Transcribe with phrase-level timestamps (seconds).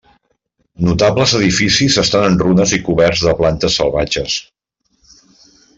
[0.87, 4.43] Notables edificis estan en runes i cobertes de plantes salvatges.